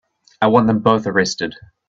I 0.41 0.47
want 0.47 0.65
them 0.65 0.79
both 0.79 1.05
arrested. 1.05 1.53